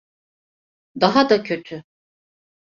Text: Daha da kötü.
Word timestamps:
Daha 0.95 1.29
da 1.29 1.43
kötü. 1.43 1.83